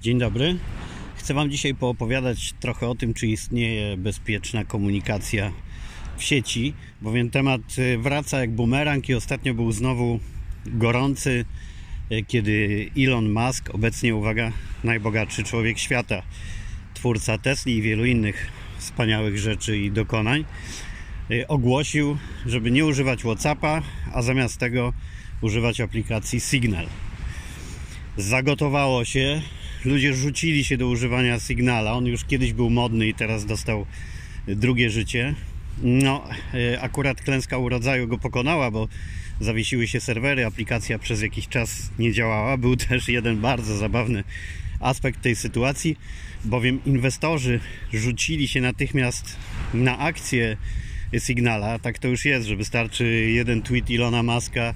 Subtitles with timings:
[0.00, 0.56] Dzień dobry.
[1.16, 5.52] Chcę Wam dzisiaj poopowiadać trochę o tym, czy istnieje bezpieczna komunikacja
[6.16, 10.20] w sieci, bowiem temat y, wraca jak bumerang i ostatnio był znowu
[10.66, 11.44] gorący,
[12.12, 14.52] y, kiedy Elon Musk, obecnie uwaga,
[14.84, 16.22] najbogatszy człowiek świata,
[16.94, 20.44] twórca Tesli i wielu innych wspaniałych rzeczy i dokonań,
[21.30, 23.82] y, ogłosił, żeby nie używać WhatsAppa,
[24.12, 24.92] a zamiast tego
[25.40, 26.86] używać aplikacji Signal.
[28.16, 29.42] Zagotowało się,
[29.84, 31.92] ludzie rzucili się do używania Signala.
[31.92, 33.86] On już kiedyś był modny i teraz dostał
[34.46, 35.34] drugie życie.
[35.82, 38.88] No, e, akurat klęska urodzaju go pokonała, bo
[39.40, 42.56] zawiesiły się serwery, aplikacja przez jakiś czas nie działała.
[42.56, 44.24] Był też jeden bardzo zabawny
[44.80, 45.96] aspekt tej sytuacji,
[46.44, 47.60] bowiem inwestorzy
[47.92, 49.36] rzucili się natychmiast
[49.74, 50.56] na akcję
[51.18, 51.78] Signala.
[51.78, 54.74] Tak to już jest, że wystarczy jeden tweet Ilona Maska,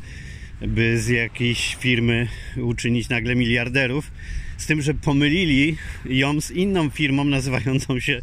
[0.61, 4.11] by z jakiejś firmy uczynić nagle miliarderów.
[4.57, 8.23] Z tym, że pomylili ją z inną firmą nazywającą się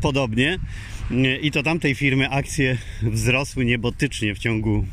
[0.00, 0.58] podobnie.
[1.42, 4.86] I to tamtej firmy akcje wzrosły niebotycznie w ciągu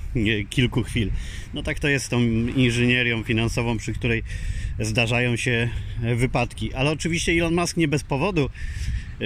[0.49, 1.11] kilku chwil.
[1.53, 2.21] No tak to jest z tą
[2.55, 4.23] inżynierią finansową, przy której
[4.79, 5.69] zdarzają się
[6.15, 6.73] wypadki.
[6.73, 8.49] Ale oczywiście Elon Musk nie bez powodu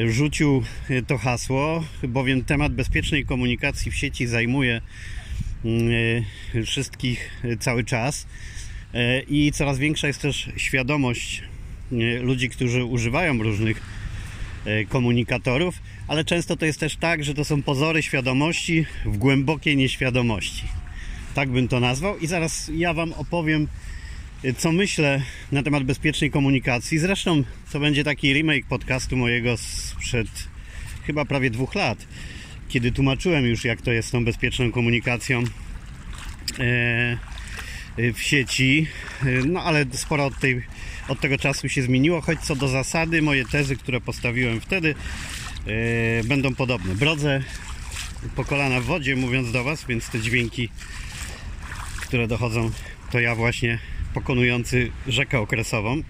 [0.05, 0.63] rzucił
[1.07, 4.81] to hasło, bowiem temat bezpiecznej komunikacji w sieci zajmuje
[5.65, 6.23] mm,
[6.65, 8.27] wszystkich cały czas
[9.27, 11.43] i coraz większa jest też świadomość
[12.21, 13.81] ludzi, którzy używają różnych
[14.65, 19.77] e, komunikatorów, ale często to jest też tak, że to są pozory świadomości w głębokiej
[19.77, 20.63] nieświadomości.
[21.35, 23.67] Tak bym to nazwał i zaraz ja Wam opowiem,
[24.43, 26.97] e, co myślę na temat bezpiecznej komunikacji.
[26.97, 30.27] Zresztą to będzie taki remake podcastu mojego sprzed
[31.03, 32.07] chyba prawie dwóch lat,
[32.69, 35.43] kiedy tłumaczyłem już, jak to jest z tą bezpieczną komunikacją
[36.59, 37.17] e,
[37.97, 38.87] w sieci.
[39.45, 40.63] No ale sporo od tej
[41.07, 44.95] od tego czasu się zmieniło, choć co do zasady moje tezy, które postawiłem wtedy
[45.65, 45.73] yy,
[46.23, 46.95] będą podobne.
[46.95, 47.43] Brodzę
[48.35, 50.69] po kolana w wodzie mówiąc do Was, więc te dźwięki,
[52.01, 52.71] które dochodzą,
[53.11, 53.79] to ja właśnie
[54.13, 56.01] pokonujący rzekę okresową.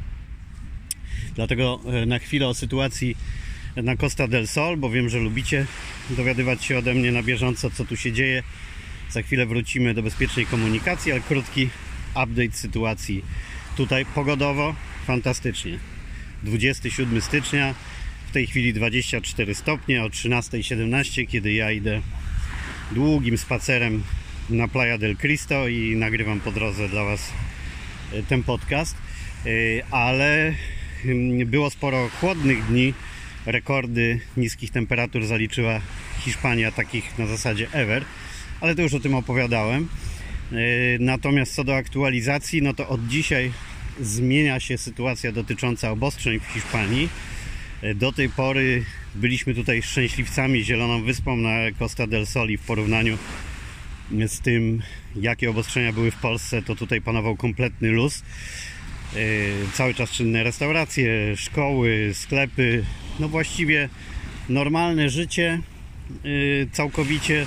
[1.35, 3.17] Dlatego na chwilę o sytuacji
[3.75, 5.65] na Costa del Sol, bo wiem, że lubicie
[6.09, 8.43] dowiadywać się ode mnie na bieżąco, co tu się dzieje.
[9.09, 11.69] Za chwilę wrócimy do bezpiecznej komunikacji, ale krótki
[12.23, 13.23] update sytuacji
[13.77, 14.75] tutaj pogodowo
[15.05, 15.79] fantastycznie.
[16.43, 17.75] 27 stycznia,
[18.27, 22.01] w tej chwili 24 stopnie, o 13.17, kiedy ja idę
[22.91, 24.03] długim spacerem
[24.49, 27.33] na Playa del Cristo i nagrywam po drodze dla Was
[28.13, 28.95] e, ten podcast.
[29.45, 29.49] E,
[29.91, 30.53] ale
[31.05, 32.93] mm, było sporo chłodnych dni.
[33.45, 35.81] Rekordy niskich temperatur zaliczyła
[36.19, 38.05] Hiszpania, takich na zasadzie ever,
[38.61, 39.87] ale to już o tym opowiadałem.
[40.51, 40.55] E,
[40.99, 43.51] natomiast co do aktualizacji, no to od dzisiaj
[44.01, 47.09] zmienia się sytuacja dotycząca obostrzeń w Hiszpanii.
[47.81, 48.83] E, do tej pory
[49.15, 53.17] byliśmy tutaj szczęśliwcami Zieloną Wyspą na Costa del Soli w porównaniu
[54.27, 54.81] z tym,
[55.15, 58.23] jakie obostrzenia były w Polsce, to tutaj panował kompletny luz.
[59.15, 59.17] E,
[59.73, 62.83] cały czas czynne restauracje, szkoły, sklepy,
[63.19, 63.89] no właściwie
[64.49, 65.59] normalne życie
[66.71, 67.45] całkowicie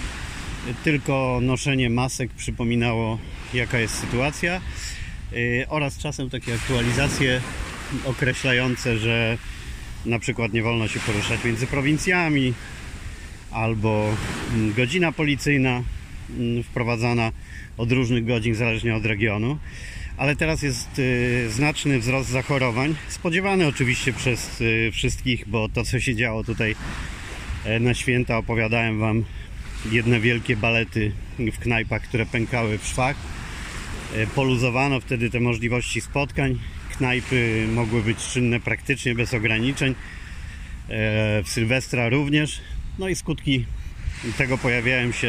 [0.85, 3.19] tylko noszenie masek przypominało
[3.55, 4.61] jaka jest sytuacja
[5.33, 7.41] y, oraz czasem takie aktualizacje
[8.05, 9.39] określające, że
[10.07, 12.55] na przykład nie wolno się poruszać między prowincjami
[13.51, 14.15] albo
[14.55, 15.83] mm, godzina policyjna
[16.39, 17.33] mm, wprowadzana
[17.77, 19.59] od różnych godzin zależnie od regionu.
[20.17, 26.01] Ale teraz jest y, znaczny wzrost zachorowań spodziewany oczywiście przez y, wszystkich, bo to co
[26.01, 26.77] się działo tutaj
[27.65, 29.25] e, na święta opowiadałem Wam
[29.93, 33.17] jedne wielkie balety w knajpach, które pękały w szwach.
[34.15, 36.59] E, poluzowano wtedy te możliwości spotkań.
[36.97, 39.95] Knajpy mogły być czynne praktycznie bez ograniczeń.
[40.89, 42.61] E, w Sylwestra również.
[42.99, 43.65] No i skutki
[44.39, 45.29] tego pojawiają się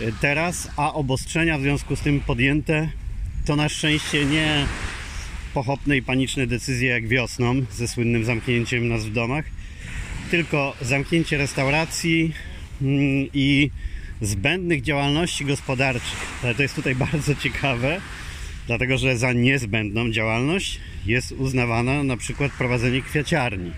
[0.00, 2.88] e, teraz, a obostrzenia w związku z tym podjęte
[3.44, 4.66] to na szczęście nie
[5.54, 9.44] pochopne i paniczne decyzje jak wiosną ze słynnym zamknięciem nas w domach,
[10.30, 12.32] tylko zamknięcie restauracji,
[13.34, 13.70] i
[14.20, 16.40] zbędnych działalności gospodarczych.
[16.42, 18.00] Ale to jest tutaj bardzo ciekawe,
[18.66, 23.70] dlatego że za niezbędną działalność jest uznawana na przykład prowadzenie kwiaciarni.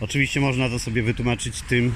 [0.00, 1.92] Oczywiście można to sobie wytłumaczyć tym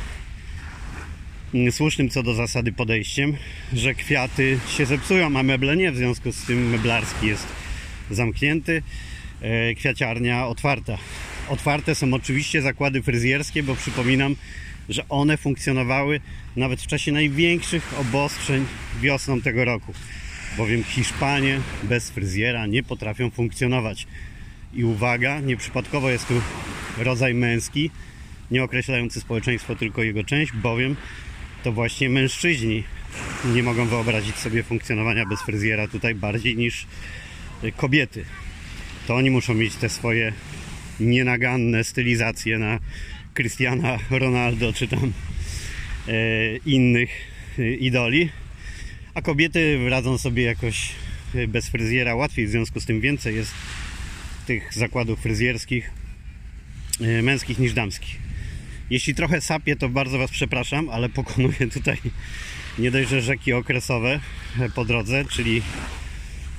[1.55, 3.37] mm, słusznym co do zasady podejściem,
[3.73, 7.47] że kwiaty się zepsują, a meble nie, w związku z tym meblarski jest
[8.11, 8.83] zamknięty,
[9.41, 10.99] e, kwiaciarnia otwarta.
[11.49, 14.37] Otwarte są oczywiście zakłady fryzjerskie, bo przypominam,
[14.89, 16.21] że one funkcjonowały
[16.57, 18.67] nawet w czasie największych obostrzeń
[19.01, 19.93] wiosną tego roku.
[20.57, 24.07] Bowiem Hiszpanie bez fryzjera nie potrafią funkcjonować.
[24.75, 26.35] I uwaga, nieprzypadkowo jest tu
[26.99, 27.91] rodzaj męski,
[28.51, 30.97] nie określający społeczeństwo, tylko jego część, bowiem
[31.65, 32.85] to właśnie mężczyźni
[33.45, 36.87] nie mogą wyobrazić sobie funkcjonowania bez fryzjera tutaj bardziej niż
[37.77, 38.25] kobiety.
[39.07, 40.33] To oni muszą mieć te swoje
[41.01, 42.79] nienaganne stylizacje na
[43.35, 45.13] Cristiana Ronaldo czy tam
[46.09, 46.13] e,
[46.57, 47.11] innych
[47.59, 48.31] e, idoli,
[49.15, 50.91] a kobiety radzą sobie jakoś
[51.35, 52.15] e, bez fryzjera.
[52.15, 53.55] Łatwiej, w związku z tym więcej jest
[54.47, 55.91] tych zakładów fryzjerskich
[57.01, 58.19] e, męskich niż damskich.
[58.91, 61.97] Jeśli trochę sapię, to bardzo Was przepraszam, ale pokonuję tutaj
[62.79, 64.21] nie dość, że rzeki okresowe
[64.61, 65.63] e, po drodze, czyli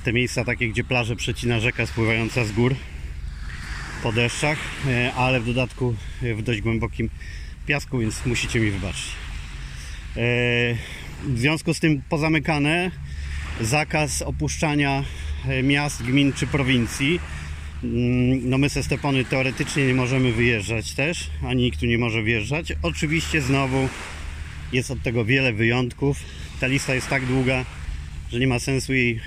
[0.04, 2.74] te miejsca takie, gdzie plaże przecina rzeka spływająca z gór
[4.06, 7.10] po deszczach, e, ale w dodatku e, w dość głębokim
[7.66, 9.06] piasku, więc musicie mi wybaczyć.
[11.24, 12.90] W związku z tym pozamykane
[13.60, 15.04] zakaz opuszczania
[15.62, 17.20] miast, gmin czy prowincji.
[17.84, 22.22] Mm, No my ze Stepony teoretycznie nie możemy wyjeżdżać też, ani nikt tu nie może
[22.22, 22.72] wjeżdżać.
[22.82, 23.88] Oczywiście znowu
[24.72, 26.18] jest od tego wiele wyjątków.
[26.60, 27.64] Ta lista jest tak długa,
[28.32, 29.20] że nie ma sensu jej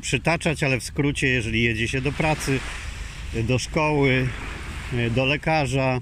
[0.00, 2.60] przytaczać, ale w skrócie, jeżeli jedzie się do pracy,
[3.34, 4.28] do szkoły,
[5.10, 6.00] do lekarza,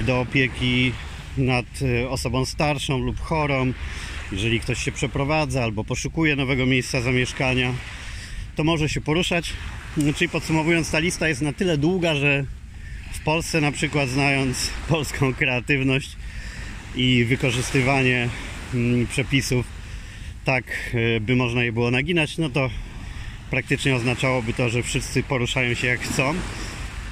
[0.00, 0.92] do opieki
[1.38, 1.66] nad
[2.08, 3.72] osobą starszą lub chorą,
[4.32, 7.72] jeżeli ktoś się przeprowadza albo poszukuje nowego miejsca zamieszkania,
[8.56, 9.52] to może się poruszać.
[10.16, 12.44] Czyli podsumowując, ta lista jest na tyle długa, że
[13.12, 16.16] w Polsce na przykład znając polską kreatywność
[16.96, 18.28] i wykorzystywanie
[18.74, 19.66] mm, przepisów
[20.44, 20.64] tak,
[21.16, 22.70] e, by można je było naginać, no to
[23.50, 26.34] praktycznie oznaczałoby to, że wszyscy poruszają się jak chcą.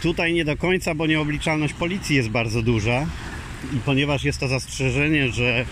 [0.03, 3.07] Tutaj nie do końca, bo nieobliczalność policji jest bardzo duża
[3.73, 5.65] i ponieważ jest to zastrzeżenie, że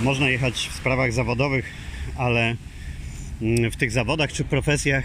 [0.00, 1.72] można jechać w sprawach zawodowych,
[2.16, 2.56] ale
[3.42, 5.04] mm, w tych zawodach czy profesjach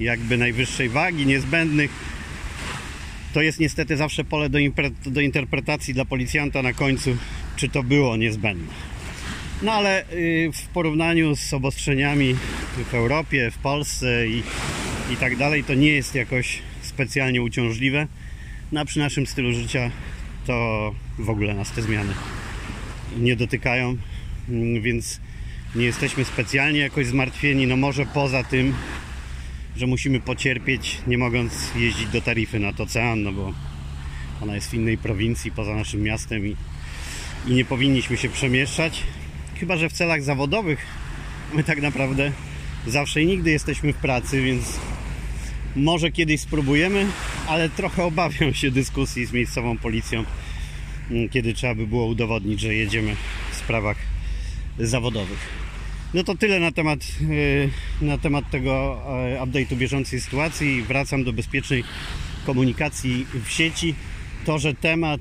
[0.00, 1.90] jakby najwyższej wagi, niezbędnych,
[3.32, 4.58] to jest niestety zawsze pole do,
[5.06, 7.16] do interpretacji dla policjanta na końcu,
[7.56, 8.72] czy to było niezbędne.
[9.62, 12.36] No ale y, w porównaniu z obostrzeniami
[12.82, 14.42] w Europie, w Polsce i,
[15.12, 18.06] i tak dalej, to nie jest jakoś specjalnie uciążliwe.
[18.72, 19.90] No a przy naszym stylu życia
[20.46, 22.14] to w ogóle nas te zmiany
[23.18, 23.96] nie dotykają,
[24.48, 25.20] mm, więc
[25.74, 27.66] nie jesteśmy specjalnie jakoś zmartwieni.
[27.66, 28.74] No może poza tym,
[29.76, 33.52] że musimy pocierpieć, nie mogąc jeździć do Tarify nad ocean, no bo
[34.40, 36.56] ona jest w innej prowincji poza naszym miastem i,
[37.46, 39.02] i nie powinniśmy się przemieszczać.
[39.60, 40.86] Chyba, że w celach zawodowych
[41.52, 42.32] my tak naprawdę
[42.86, 44.78] zawsze i nigdy jesteśmy w pracy, więc
[45.76, 47.06] może kiedyś spróbujemy,
[47.48, 50.24] ale trochę obawiam się dyskusji z miejscową policją,
[51.30, 53.16] kiedy trzeba by było udowodnić, że jedziemy
[53.52, 53.96] w sprawach
[54.78, 55.64] zawodowych.
[56.14, 57.00] No to tyle na temat,
[58.00, 60.82] e, na temat tego e, update'u bieżącej sytuacji.
[60.82, 61.84] Wracam do bezpiecznej
[62.46, 63.94] komunikacji w sieci.
[64.44, 65.20] To, że temat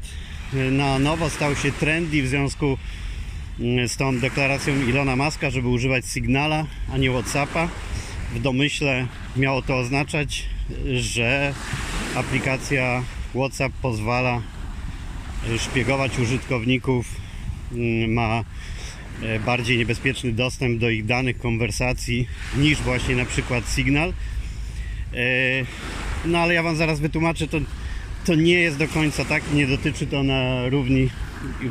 [0.54, 3.03] e, na nowo stał się trendy w związku z
[3.98, 7.70] tą deklaracją Ilona Maska, żeby używać Signala, a nie Whatsappa.
[8.36, 10.46] W domyśle miało to oznaczać,
[10.96, 11.54] że
[12.16, 13.04] aplikacja
[13.36, 14.42] WhatsApp pozwala
[15.58, 17.16] szpiegować użytkowników,
[18.08, 18.44] ma
[19.22, 22.28] E, bardziej niebezpieczny dostęp do ich danych, konwersacji
[22.58, 24.10] niż właśnie na przykład Signal.
[24.10, 24.16] E,
[26.26, 27.58] no ale ja Wam zaraz wytłumaczę, to,
[28.26, 31.10] to nie jest do końca tak nie dotyczy to na równi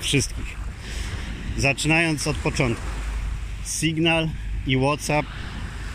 [0.01, 0.62] wszystkich.
[1.57, 2.87] Zaczynając od początku.
[3.65, 4.29] Signal
[4.67, 5.27] i WhatsApp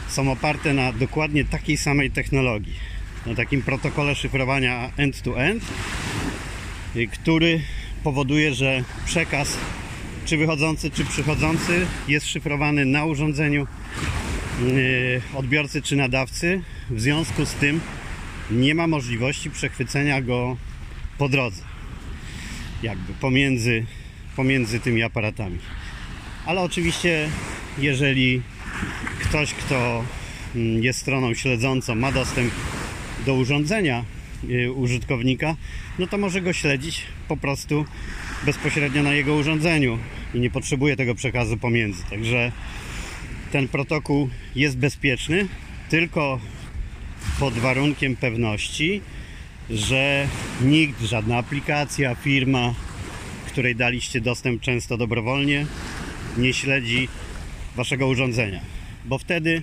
[0.07, 2.73] są oparte na dokładnie takiej samej technologii.
[3.25, 5.63] Na takim protokole szyfrowania end-to-end,
[6.95, 7.61] -end, który
[8.03, 9.57] powoduje, że przekaz
[10.25, 13.67] czy wychodzący, czy przychodzący jest szyfrowany na urządzeniu
[14.61, 16.61] yy, odbiorcy czy nadawcy.
[16.89, 17.81] W związku z tym
[18.51, 20.57] nie ma możliwości przechwycenia go
[21.17, 21.61] po drodze,
[22.83, 23.85] jakby pomiędzy,
[24.37, 25.57] pomiędzy tymi aparatami.
[26.45, 27.29] Ale oczywiście,
[27.77, 28.41] jeżeli
[29.19, 30.03] ktoś, kto
[30.55, 32.53] mm, jest stroną śledzącą, ma dostęp
[33.25, 34.03] do urządzenia
[34.47, 35.55] yy, użytkownika,
[35.99, 37.85] no to może go śledzić po prostu
[38.45, 39.99] bezpośrednio na jego urządzeniu
[40.33, 42.03] i nie potrzebuje tego przekazu pomiędzy.
[42.09, 42.51] Także
[43.51, 45.47] ten protokół jest bezpieczny
[45.89, 46.39] tylko
[47.39, 49.01] pod warunkiem pewności,
[49.69, 50.27] że
[50.61, 52.73] nikt, żadna aplikacja, firma,
[53.57, 55.65] której daliście dostęp często dobrowolnie,
[56.37, 57.07] nie śledzi
[57.75, 58.61] waszego urządzenia,
[59.05, 59.61] bo wtedy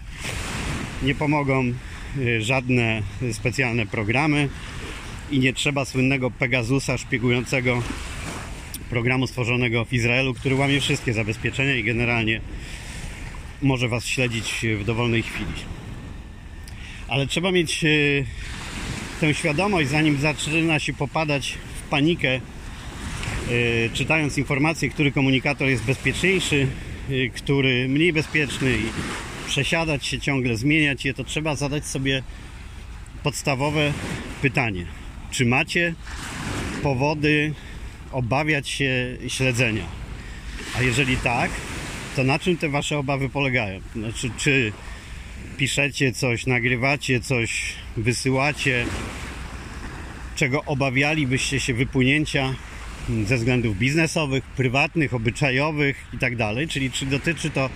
[1.03, 1.73] nie pomogą
[2.19, 4.49] y, żadne specjalne programy
[5.31, 7.83] i nie trzeba słynnego Pegasusa szpiegującego
[8.91, 12.41] programu stworzonego w Izraelu, który łamie wszystkie zabezpieczenia i generalnie
[13.63, 15.53] może Was śledzić w dowolnej chwili.
[17.09, 17.89] Ale trzeba mieć e,
[19.21, 22.41] tę świadomość, zanim zaczyna się popadać w panikę,
[23.93, 26.67] czytając informacje, który komunikator jest bezpieczniejszy,
[27.09, 28.85] yy, który mniej bezpieczny i
[29.47, 32.23] przesiadać się ciągle, zmieniać je, to trzeba zadać sobie
[33.23, 33.93] podstawowe
[34.43, 34.87] pytanie.
[35.31, 35.95] Czy macie
[36.83, 37.55] powody
[38.13, 39.87] obawiać się śledzenia?
[40.77, 41.51] A jeżeli tak,
[42.17, 43.81] to na czym te wasze obawy polegają?
[43.97, 44.73] Znaczy, czy
[45.57, 48.87] piszecie coś, nagrywacie coś, wysyłacie,
[50.37, 52.55] czego obawialibyście się wypłynięcia
[53.26, 56.32] ze względów biznesowych, prywatnych, obyczajowych i tak
[56.68, 57.70] czyli czy dotyczy to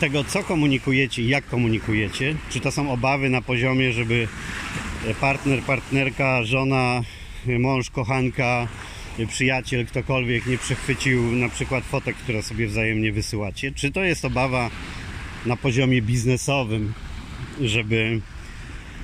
[0.00, 4.28] tego, co komunikujecie i jak komunikujecie, czy to są obawy na poziomie, żeby
[5.20, 7.02] partner, partnerka, żona,
[7.46, 8.68] mąż, kochanka,
[9.28, 14.70] przyjaciel, ktokolwiek nie przechwycił na przykład fotek, które sobie wzajemnie wysyłacie, czy to jest obawa
[15.46, 16.92] na poziomie biznesowym,
[17.60, 18.20] żeby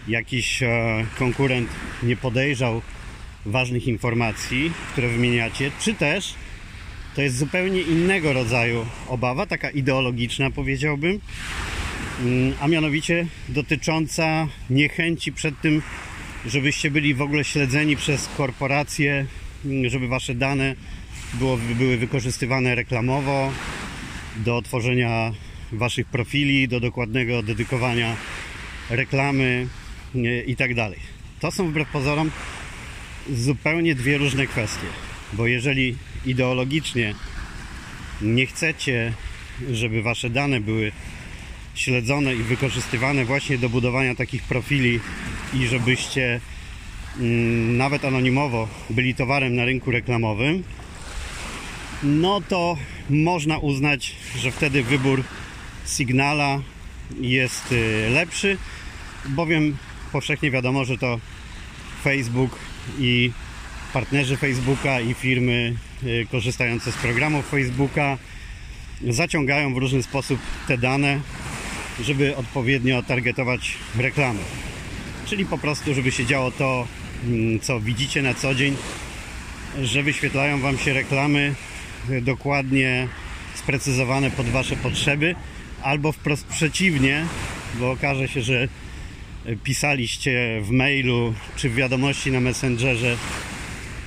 [0.08, 1.68] jakiś e, konkurent
[2.02, 2.82] nie podejrzał
[3.46, 6.34] ważnych informacji, które wymieniacie, czy też
[7.14, 11.20] to jest zupełnie innego rodzaju obawa, taka ideologiczna powiedziałbym,
[12.20, 15.82] mm, a mianowicie dotycząca niechęci przed tym,
[16.46, 19.26] żebyście byli w ogóle śledzeni przez korporacje,
[19.64, 20.74] mm, żeby wasze dane
[21.34, 23.52] było, były wykorzystywane reklamowo
[24.36, 25.32] do tworzenia
[25.72, 28.16] waszych profili, do dokładnego dedykowania
[28.90, 29.66] reklamy
[30.46, 30.70] i tak.
[31.40, 32.30] To są wbrew pozorom
[33.28, 34.86] zupełnie dwie różne kwestie,
[35.32, 35.96] bo jeżeli
[36.26, 37.14] ideologicznie
[38.22, 39.12] nie chcecie,
[39.72, 40.92] żeby wasze dane były
[41.74, 45.00] śledzone i wykorzystywane właśnie do budowania takich profili
[45.54, 46.40] i żebyście
[47.18, 50.64] mm, nawet anonimowo byli towarem na rynku reklamowym,
[52.02, 52.76] no to
[53.10, 55.22] można uznać, że wtedy wybór
[55.86, 56.60] Signala
[57.20, 58.58] jest y, lepszy,
[59.28, 59.76] bowiem
[60.12, 61.20] powszechnie wiadomo, że to
[62.04, 62.58] Facebook
[62.98, 63.32] i
[63.92, 68.18] partnerzy Facebooka i firmy y, korzystające z programów Facebooka
[69.08, 71.20] zaciągają w różny sposób te dane,
[72.00, 74.40] żeby odpowiednio targetować reklamy.
[75.26, 76.86] Czyli po prostu, żeby się działo to,
[77.24, 78.76] mm, co widzicie na co dzień,
[79.82, 81.54] że wyświetlają Wam się reklamy
[82.10, 83.08] y, dokładnie
[83.54, 85.34] sprecyzowane pod Wasze potrzeby,
[85.82, 87.26] albo wprost przeciwnie,
[87.74, 88.68] bo okaże się, że
[89.64, 93.16] pisaliście w mailu czy w wiadomości na Messengerze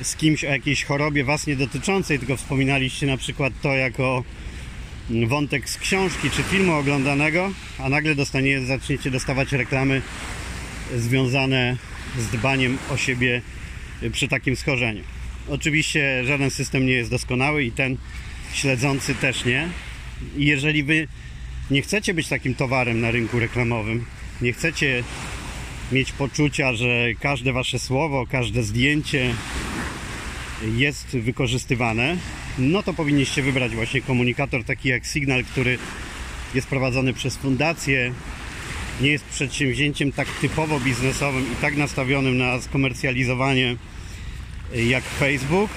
[0.01, 4.23] z kimś o jakiejś chorobie Was nie dotyczącej, tylko wspominaliście na przykład to jako
[5.27, 10.01] wątek z książki czy filmu oglądanego, a nagle dostanie, zaczniecie dostawać reklamy
[10.95, 11.77] związane
[12.19, 13.41] z dbaniem o siebie
[14.11, 15.03] przy takim schorzeniu.
[15.49, 17.97] Oczywiście żaden system nie jest doskonały i ten
[18.53, 19.69] śledzący też nie.
[20.37, 21.07] I jeżeli Wy
[21.71, 24.05] nie chcecie być takim towarem na rynku reklamowym,
[24.43, 25.03] nie chcecie
[25.91, 29.35] mieć poczucia, że każde wasze słowo, każde zdjęcie
[30.75, 32.17] jest wykorzystywane,
[32.57, 35.77] no to powinniście wybrać właśnie komunikator taki jak Signal, który
[36.53, 38.13] jest prowadzony przez fundację,
[39.01, 43.75] nie jest przedsięwzięciem tak typowo biznesowym i tak nastawionym na skomercjalizowanie
[44.75, 45.69] jak Facebook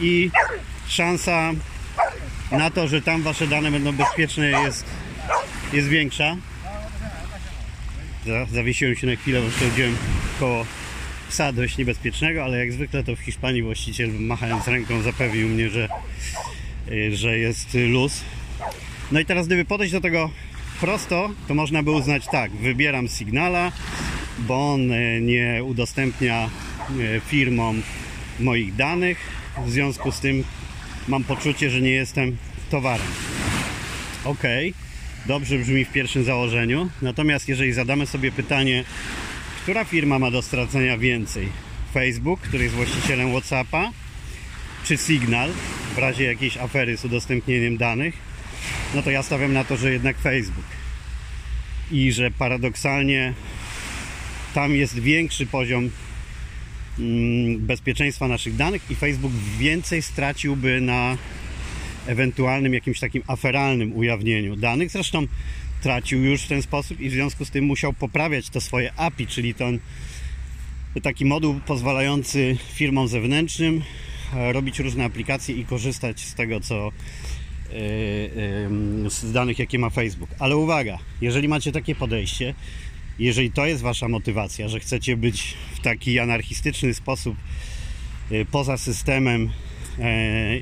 [0.00, 0.30] i
[0.88, 1.52] szansa
[2.52, 4.84] na to, że tam wasze dane będą bezpieczne jest
[5.72, 6.36] jest większa.
[8.52, 9.96] Zawiesiłem się na chwilę, bo przechodziłem
[10.40, 10.66] koło
[11.28, 15.88] psa dość niebezpiecznego, ale jak zwykle to w Hiszpanii właściciel machając ręką zapewnił mnie, że,
[16.88, 18.24] y, że jest luz.
[19.12, 20.30] No i teraz gdyby podejść do tego
[20.80, 23.72] prosto, to można by uznać tak, wybieram Signala,
[24.38, 26.50] bo on y, nie udostępnia
[26.98, 27.82] y, firmom
[28.40, 29.18] moich danych,
[29.66, 30.44] w związku z tym
[31.08, 32.36] mam poczucie, że nie jestem
[32.70, 33.06] towarem.
[34.24, 34.42] Ok,
[35.26, 36.90] dobrze brzmi w pierwszym założeniu.
[37.02, 38.84] Natomiast jeżeli zadamy sobie pytanie,
[39.62, 41.48] która firma ma do stracenia więcej?
[41.94, 43.92] Facebook, który jest właścicielem WhatsAppa,
[44.84, 45.50] czy Signal
[45.94, 48.14] w razie jakiejś afery z udostępnieniem danych?
[48.94, 50.64] No to ja stawiam na to, że jednak Facebook.
[51.90, 53.34] I że paradoksalnie
[54.54, 55.90] tam jest większy poziom
[56.98, 61.16] mm, bezpieczeństwa naszych danych i Facebook więcej straciłby na
[62.06, 64.90] ewentualnym jakimś takim aferalnym ujawnieniu danych.
[64.90, 65.26] Zresztą
[65.82, 69.26] tracił już w ten sposób i w związku z tym musiał poprawiać to swoje API,
[69.26, 69.80] czyli ten
[71.02, 73.82] taki moduł pozwalający firmom zewnętrznym
[74.34, 76.90] e, robić różne aplikacje i korzystać z tego, co e,
[77.70, 80.30] e, z danych, jakie ma Facebook.
[80.38, 82.54] Ale uwaga, jeżeli macie takie podejście,
[83.18, 87.36] jeżeli to jest wasza motywacja, że chcecie być w taki anarchistyczny sposób
[88.50, 89.50] poza systemem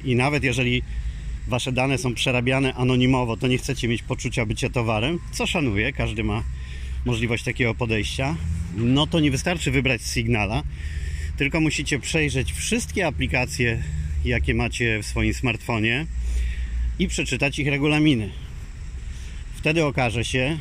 [0.05, 0.83] i nawet jeżeli
[1.49, 6.25] wasze dane są przerabiane anonimowo, to nie chcecie mieć poczucia bycia towarem, co szanuję, każdy
[6.25, 6.43] ma
[7.05, 8.37] możliwość takiego podejścia,
[8.77, 10.63] no to nie wystarczy wybrać Signala,
[11.37, 13.83] tylko musicie przejrzeć wszystkie aplikacje,
[14.25, 16.07] jakie macie w swoim smartfonie
[16.99, 18.31] i przeczytać ich regulaminy.
[19.55, 20.59] Wtedy okaże się,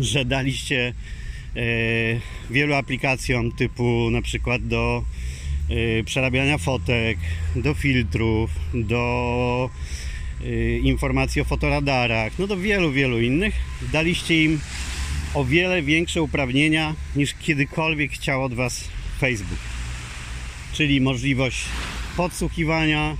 [0.00, 0.94] że daliście
[1.56, 1.62] e,
[2.50, 5.04] wielu aplikacjom typu na przykład do
[6.00, 7.18] e, przerabiania fotek,
[7.56, 9.70] do filtrów, do
[10.82, 13.54] informacji o fotoradarach, no do wielu, wielu innych.
[13.92, 14.60] Daliście im
[15.34, 18.84] o wiele większe uprawnienia niż kiedykolwiek chciał od Was
[19.20, 19.58] Facebook.
[20.72, 21.64] Czyli możliwość
[22.16, 23.16] podsłuchiwania,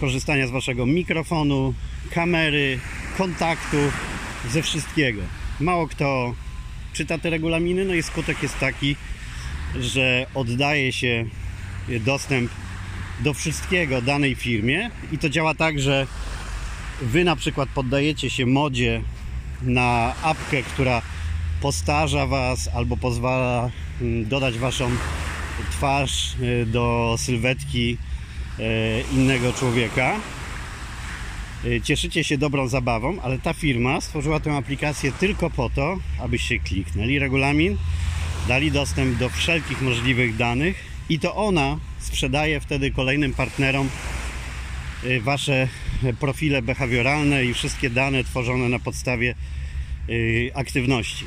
[0.00, 1.74] korzystania z Waszego mikrofonu,
[2.10, 2.78] kamery,
[3.18, 3.76] kontaktu,
[4.50, 5.22] ze wszystkiego.
[5.60, 6.34] Mało kto
[6.92, 8.96] czyta te regulaminy, no i skutek jest taki,
[9.80, 11.24] że oddaje się
[11.88, 12.50] dostęp
[13.20, 16.06] do wszystkiego danej firmie i to działa tak, że
[17.00, 19.02] Wy na przykład poddajecie się modzie
[19.62, 21.02] na apkę, która
[21.60, 24.90] postarza Was albo pozwala mm, dodać Waszą
[25.70, 27.96] twarz y, do sylwetki
[28.58, 28.64] y,
[29.12, 30.16] innego człowieka.
[31.64, 36.58] Y, cieszycie się dobrą zabawą, ale ta firma stworzyła tę aplikację tylko po to, abyście
[36.58, 37.76] kliknęli regulamin,
[38.48, 40.76] dali dostęp do wszelkich możliwych danych
[41.08, 43.88] i to ona sprzedaje wtedy kolejnym partnerom
[45.20, 45.68] wasze
[46.20, 49.34] profile behawioralne i wszystkie dane tworzone na podstawie
[50.54, 51.24] aktywności.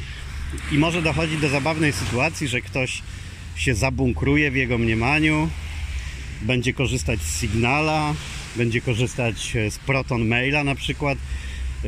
[0.72, 3.01] I może dochodzić do zabawnej sytuacji, że ktoś
[3.56, 5.50] się zabunkruje w jego mniemaniu,
[6.42, 8.13] będzie korzystać z Signala,
[8.56, 11.18] będzie korzystać e, z Proton Maila na przykład,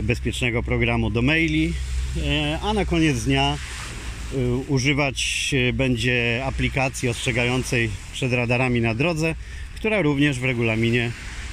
[0.04, 1.74] bezpiecznego programu do maili,
[2.18, 3.58] e, a na koniec dnia
[4.34, 9.36] e, używać będzie aplikacji ostrzegającej przed radarami na drodze,
[9.76, 11.12] która również w regulaminie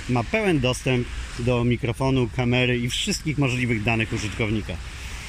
[0.09, 1.07] ma pełen dostęp
[1.39, 4.77] do mikrofonu, kamery i wszystkich możliwych danych użytkownika.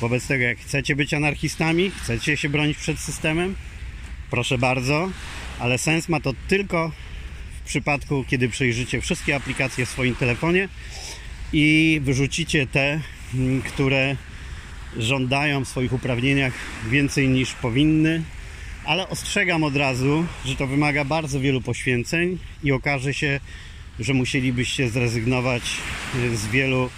[0.01, 3.56] Wobec tego, jak chcecie być anarchistami, chcecie się bronić przed systemem,
[4.30, 5.10] proszę bardzo,
[5.60, 6.92] ale sens ma to tylko
[7.63, 10.70] w przypadku, kiedy przejrzycie wszystkie aplikacje w swoim telefonie
[11.53, 13.01] i wyrzucicie te,
[13.33, 14.16] mm, które
[14.98, 16.53] żądają w swoich uprawnieniach
[16.90, 18.24] więcej niż powinny,
[18.86, 23.40] ale ostrzegam od razu, że to wymaga bardzo wielu poświęceń i okaże się,
[24.00, 25.64] że musielibyście zrezygnować
[26.16, 26.90] y, z wielu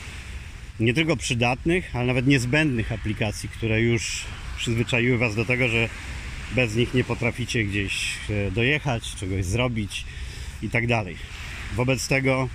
[0.80, 4.22] nie tylko przydatnych, ale nawet niezbędnych aplikacji, które już
[4.58, 5.90] przyzwyczaiły Was do tego, że
[6.56, 10.06] bez nich nie potraficie gdzieś e, dojechać, czegoś zrobić
[10.62, 11.16] i tak dalej.
[11.76, 12.50] Wobec tego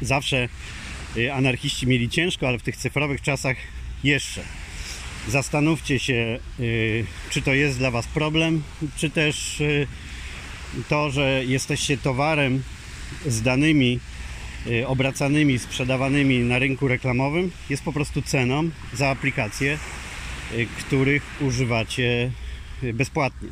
[0.00, 0.48] zawsze
[1.16, 3.56] e, anarchiści mieli ciężko, ale w tych cyfrowych czasach
[4.04, 4.42] jeszcze.
[5.28, 6.38] Zastanówcie się,
[7.30, 8.62] czy to jest dla Was problem,
[8.96, 9.62] czy też
[10.88, 12.62] to, że jesteście towarem
[13.26, 14.00] z danymi
[14.86, 19.78] obracanymi, sprzedawanymi na rynku reklamowym, jest po prostu ceną za aplikacje,
[20.78, 22.30] których używacie
[22.94, 23.48] bezpłatnie.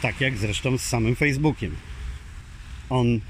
[0.00, 1.76] Tak jak zresztą z samym Facebookiem.
[2.90, 3.20] On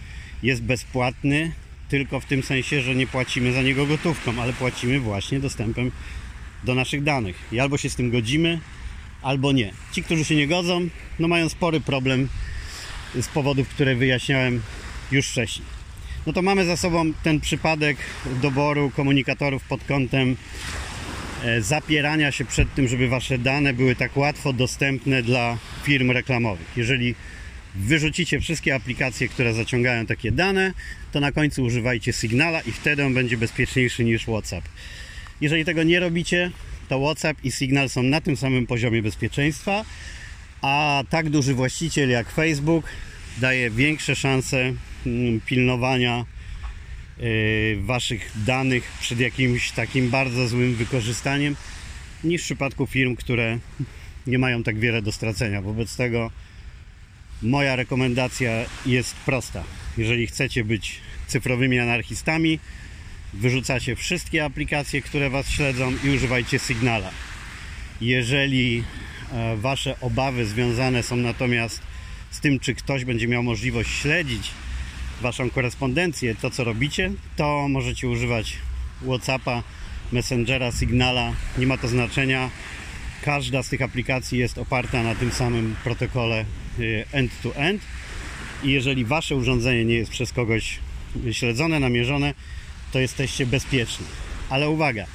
[0.42, 1.52] jest bezpłatny
[1.88, 5.90] tylko w tym sensie, że nie płacimy za niego gotówką, ale płacimy właśnie dostępem
[6.64, 7.36] do naszych danych.
[7.52, 8.60] I albo się z tym godzimy,
[9.22, 9.72] albo nie.
[9.92, 10.88] Ci, którzy się nie godzą,
[11.18, 12.28] no mają spory problem
[13.20, 14.62] z powodów, które wyjaśniałem
[15.12, 15.68] już wcześniej.
[16.26, 17.96] No to mamy za sobą ten przypadek
[18.42, 20.36] doboru komunikatorów pod kątem
[21.44, 26.66] E, zapierania się przed tym, żeby wasze dane były tak łatwo dostępne dla firm reklamowych.
[26.76, 27.14] Jeżeli
[27.74, 30.72] wyrzucicie wszystkie aplikacje, które zaciągają takie dane,
[31.12, 34.68] to na końcu używajcie Signala i wtedy on będzie bezpieczniejszy niż WhatsApp.
[35.40, 36.50] Jeżeli tego nie robicie,
[36.88, 39.84] to WhatsApp i Signal są na tym samym poziomie bezpieczeństwa,
[40.62, 42.84] a tak duży właściciel jak Facebook
[43.38, 44.72] daje większe szanse
[45.46, 46.24] pilnowania
[47.20, 51.56] Y, waszych danych przed jakimś takim bardzo złym wykorzystaniem
[52.24, 53.58] niż w przypadku firm, które
[54.26, 55.62] nie mają tak wiele do stracenia.
[55.62, 56.30] Wobec tego
[57.42, 58.52] moja rekomendacja
[58.86, 59.64] jest prosta.
[59.98, 62.58] Jeżeli chcecie być cyfrowymi anarchistami,
[63.34, 67.10] wyrzucacie wszystkie aplikacje, które was śledzą i używajcie Signala.
[68.00, 68.84] Jeżeli
[69.32, 71.82] e, wasze obawy związane są natomiast
[72.30, 74.50] z tym, czy ktoś będzie miał możliwość śledzić
[75.20, 78.56] Waszą korespondencję, to co robicie, to możecie używać
[79.02, 79.62] Whatsappa,
[80.12, 82.50] Messengera, Signala, nie ma to znaczenia.
[83.22, 86.44] Każda z tych aplikacji jest oparta na tym samym protokole
[86.78, 87.82] y, end-to-end
[88.64, 90.78] i jeżeli Wasze urządzenie nie jest przez kogoś
[91.32, 92.34] śledzone, namierzone,
[92.92, 94.06] to jesteście bezpieczni.
[94.50, 95.06] Ale uwaga,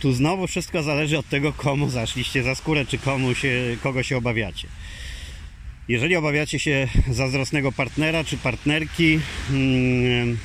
[0.00, 4.16] tu znowu wszystko zależy od tego, komu zaszliście za skórę, czy komu się, kogo się
[4.16, 4.68] obawiacie.
[5.90, 10.38] Jeżeli obawiacie się zazdrosnego partnera czy partnerki, mm,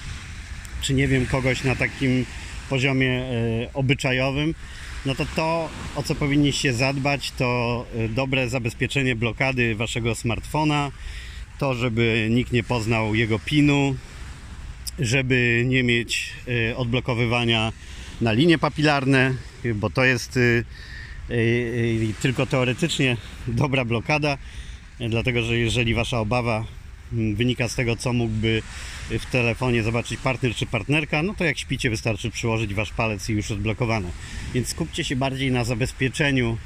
[0.81, 2.25] czy nie wiem, kogoś na takim
[2.69, 3.33] poziomie e,
[3.73, 4.55] obyczajowym,
[5.05, 10.91] no to to, o co powinniście zadbać, to y, dobre zabezpieczenie blokady waszego smartfona,
[11.59, 13.95] to, żeby nikt nie poznał jego pinu,
[14.99, 17.71] żeby nie mieć y, odblokowywania
[18.21, 19.33] na linie papilarne,
[19.75, 20.39] bo to jest
[22.21, 24.37] tylko teoretycznie dobra blokada,
[24.99, 26.65] dlatego że jeżeli wasza obawa
[27.13, 28.61] mm, wynika z tego, co mógłby
[29.09, 33.33] w telefonie zobaczyć partner czy partnerka, no to jak śpicie wystarczy przyłożyć wasz palec i
[33.33, 34.09] już odblokowane.
[34.53, 36.57] Więc skupcie się bardziej na zabezpieczeniu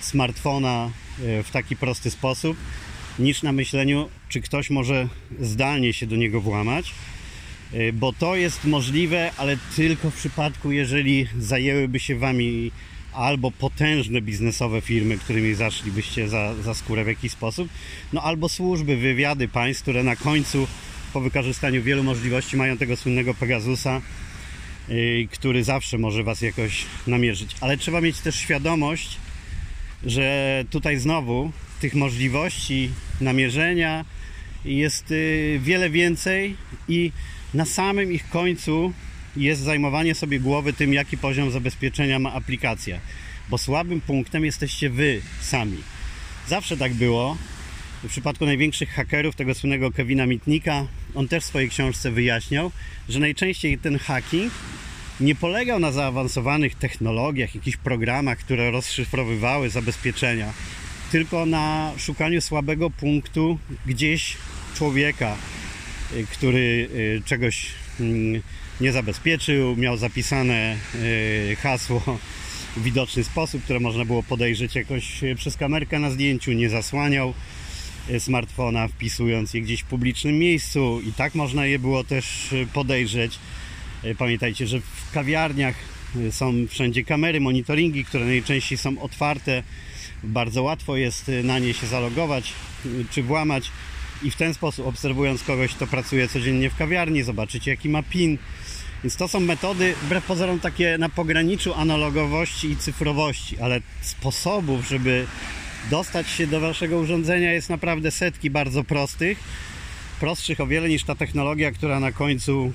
[0.00, 0.90] smartfona
[1.22, 2.56] e, w taki prosty sposób,
[3.18, 5.08] niż na myśleniu, czy ktoś może
[5.40, 6.94] zdalnie się do niego włamać,
[7.72, 12.70] e, bo to jest możliwe, ale tylko w przypadku, jeżeli zajęłyby się wami
[13.12, 17.68] albo potężne biznesowe firmy, którymi zaszlibyście za, za skórę w jakiś sposób,
[18.12, 20.66] no albo służby, wywiady państw, które na końcu
[21.12, 24.00] po wykorzystaniu wielu możliwości mają tego słynnego Pegasusa,
[24.88, 27.56] y, który zawsze może Was jakoś namierzyć.
[27.60, 29.16] Ale trzeba mieć też świadomość,
[30.06, 34.04] że tutaj znowu tych możliwości namierzenia
[34.64, 36.56] jest y, wiele więcej
[36.88, 37.12] i
[37.54, 38.92] na samym ich końcu
[39.36, 42.98] jest zajmowanie sobie głowy tym, jaki poziom zabezpieczenia ma aplikacja.
[43.48, 45.76] Bo słabym punktem jesteście Wy sami.
[46.48, 47.36] Zawsze tak było.
[48.02, 52.70] W przypadku największych hakerów, tego słynnego Kevina Mitnika, on też w swojej książce wyjaśniał,
[53.08, 54.52] że najczęściej ten hacking
[55.20, 60.52] nie polegał na zaawansowanych technologiach, jakichś programach, które rozszyfrowywały zabezpieczenia,
[61.12, 64.36] tylko na szukaniu słabego punktu gdzieś
[64.74, 65.36] człowieka,
[66.16, 67.66] y, który y, czegoś
[68.80, 72.18] nie zabezpieczył, miał zapisane y, hasło
[72.76, 77.34] w widoczny sposób, które można było podejrzeć jakoś przez kamerkę na zdjęciu, nie zasłaniał
[78.08, 83.38] E, smartfona, wpisując je gdzieś w publicznym miejscu i tak można je było też podejrzeć.
[84.18, 85.74] Pamiętajcie, że w kawiarniach
[86.30, 89.62] są wszędzie kamery, monitoringi, które najczęściej są otwarte.
[90.22, 92.52] Bardzo łatwo jest na nie się zalogować
[93.10, 93.70] czy włamać
[94.22, 98.38] i w ten sposób obserwując kogoś, kto pracuje codziennie w kawiarni, zobaczycie jaki ma PIN.
[99.04, 105.26] Więc to są metody, wbrew pozorom, takie na pograniczu analogowości i cyfrowości, ale sposobów, żeby
[105.90, 109.38] dostać się do waszego urządzenia jest naprawdę setki bardzo prostych.
[110.20, 112.72] Prostszych o wiele niż ta technologia, która na końcu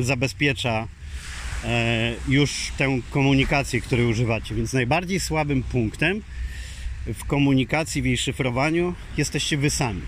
[0.00, 0.88] zabezpiecza
[1.64, 4.54] e, już tę komunikację, której używacie.
[4.54, 6.22] Więc najbardziej słabym punktem
[7.06, 10.02] w komunikacji, w jej szyfrowaniu jesteście wy sami.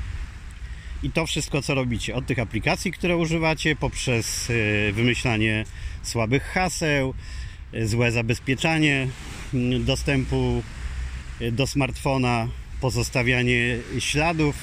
[1.03, 5.65] I to wszystko, co robicie, od tych aplikacji, które używacie, poprzez e, wymyślanie
[6.03, 7.15] słabych haseł,
[7.73, 9.09] e, złe zabezpieczanie
[9.81, 10.63] dostępu
[11.53, 12.49] do smartfona,
[12.81, 14.57] pozostawianie śladów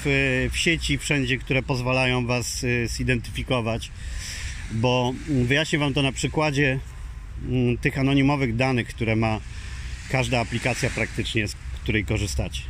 [0.50, 3.90] w sieci wszędzie, które pozwalają Was zidentyfikować,
[4.72, 6.78] bo wyjaśnię Wam to na przykładzie
[7.48, 9.40] mm, tych anonimowych danych, które ma
[10.10, 12.62] każda aplikacja praktycznie, z której korzystacie.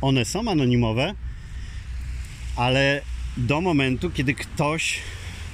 [0.00, 1.14] One są anonimowe,
[2.56, 3.02] ale
[3.36, 4.98] do momentu, kiedy ktoś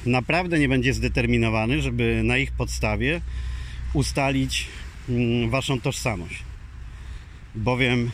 [0.06, 3.20] naprawdę nie będzie zdeterminowany, żeby na ich podstawie
[3.94, 4.66] ustalić
[5.08, 6.42] mm, Waszą tożsamość
[7.54, 8.10] bowiem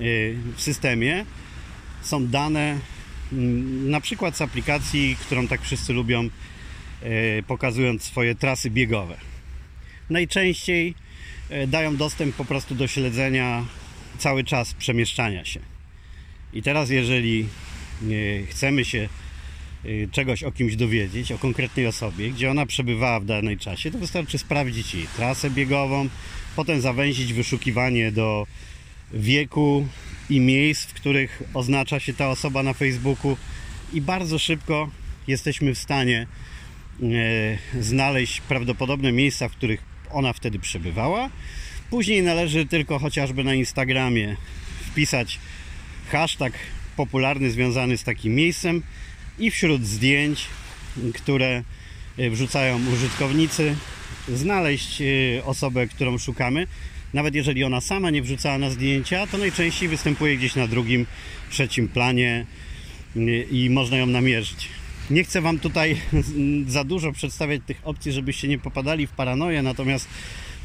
[0.00, 1.24] y, w systemie
[2.02, 2.78] są dane
[3.32, 6.28] mm, na przykład z aplikacji, którą tak wszyscy lubią,
[7.02, 9.16] y, pokazując swoje trasy biegowe.
[10.10, 10.94] Najczęściej
[11.50, 13.64] y, dają dostęp po prostu do śledzenia
[14.18, 15.60] cały czas przemieszczania się.
[16.52, 17.46] I teraz, jeżeli
[18.50, 19.08] chcemy się
[20.12, 24.38] czegoś o kimś dowiedzieć, o konkretnej osobie, gdzie ona przebywała w danej czasie, to wystarczy
[24.38, 26.08] sprawdzić jej trasę biegową,
[26.56, 28.46] potem zawęzić wyszukiwanie do
[29.12, 29.86] wieku
[30.30, 33.36] i miejsc, w których oznacza się ta osoba na Facebooku
[33.92, 34.90] i bardzo szybko
[35.26, 36.26] jesteśmy w stanie
[37.02, 41.30] e, znaleźć prawdopodobne miejsca, w których ona wtedy przebywała.
[41.90, 44.36] Później należy tylko chociażby na Instagramie
[44.90, 45.38] wpisać
[46.10, 46.52] hashtag
[46.96, 48.82] popularny związany z takim miejscem
[49.38, 50.46] i wśród zdjęć,
[51.14, 51.62] które
[52.18, 53.76] e, wrzucają użytkownicy,
[54.28, 56.66] znaleźć e, osobę, którą szukamy
[57.14, 61.06] nawet jeżeli ona sama nie wrzucała na zdjęcia, to najczęściej występuje gdzieś na drugim,
[61.50, 62.46] trzecim planie
[63.50, 64.68] i można ją namierzyć.
[65.10, 66.00] Nie chcę Wam tutaj
[66.66, 70.08] za dużo przedstawiać tych opcji, żebyście nie popadali w paranoję, natomiast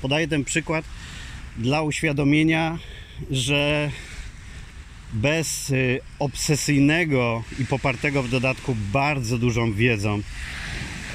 [0.02, 0.86] podaję ten przykład
[1.58, 2.78] dla uświadomienia,
[3.32, 3.92] że
[5.14, 10.22] bez y, obsesyjnego i popartego w dodatku bardzo dużą wiedzą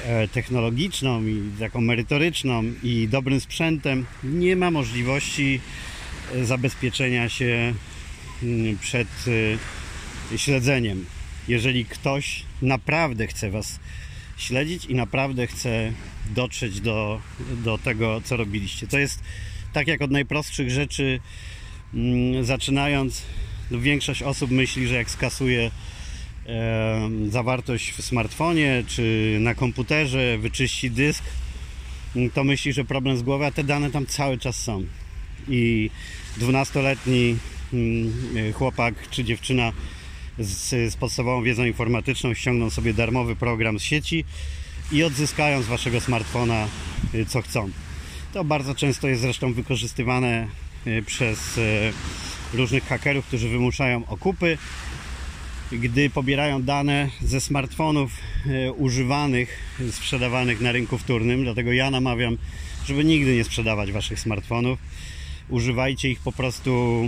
[0.05, 5.59] E, technologiczną i taką merytoryczną i dobrym sprzętem nie ma możliwości
[6.35, 7.73] e, zabezpieczenia się
[8.43, 9.07] mm, przed
[10.33, 11.05] e, śledzeniem.
[11.47, 13.79] Jeżeli ktoś naprawdę chce Was
[14.37, 15.93] śledzić i naprawdę chce
[16.35, 17.21] dotrzeć do,
[17.63, 18.87] do tego, co robiliście.
[18.87, 19.19] To jest
[19.73, 21.19] tak jak od najprostszych rzeczy
[21.93, 23.23] mm, zaczynając,
[23.71, 25.71] większość osób myśli, że jak skasuje
[26.45, 31.23] e, zawartość w smartfonie czy na komputerze, wyczyści dysk,
[32.15, 34.83] mm, to myśli, że problem z głowy, a te dane tam cały czas są.
[35.47, 35.89] I
[36.39, 37.37] 12-letni
[37.73, 39.71] mm, chłopak czy dziewczyna
[40.39, 44.25] z, z podstawową wiedzą informatyczną ściągną sobie darmowy program z sieci
[44.91, 46.67] i odzyskają z waszego smartfona
[47.13, 47.69] y, co chcą.
[48.33, 50.47] To bardzo często jest zresztą wykorzystywane
[50.87, 51.93] y, przez y,
[52.53, 54.57] różnych hakerów, którzy wymuszają okupy.
[55.71, 58.11] Gdy pobierają dane ze smartfonów
[58.77, 62.37] używanych, sprzedawanych na rynku wtórnym, dlatego ja namawiam,
[62.85, 64.79] żeby nigdy nie sprzedawać waszych smartfonów.
[65.49, 66.99] Używajcie ich po prostu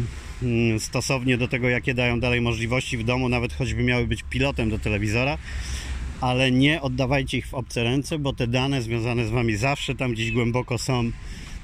[0.43, 4.69] mm, stosownie do tego, jakie dają dalej możliwości w domu, nawet choćby miały być pilotem
[4.69, 5.37] do telewizora
[6.21, 10.11] ale nie oddawajcie ich w obce ręce, bo te dane związane z Wami zawsze tam
[10.11, 11.11] gdzieś głęboko są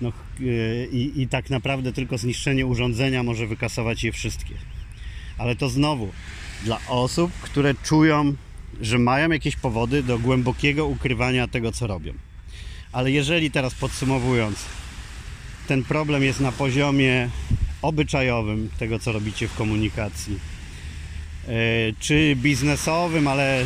[0.02, 4.56] no, yy, i, i tak naprawdę tylko zniszczenie urządzenia może wykasować je wszystkie.
[5.38, 6.12] Ale to znowu
[6.64, 8.36] dla osób, które czują,
[8.82, 12.14] że mają jakieś powody do głębokiego ukrywania tego, co robią.
[12.92, 14.66] Ale jeżeli teraz podsumowując,
[15.68, 17.30] ten problem jest na poziomie
[17.82, 20.40] obyczajowym tego, co robicie w komunikacji,
[21.48, 21.54] yy,
[22.00, 23.66] czy biznesowym, ale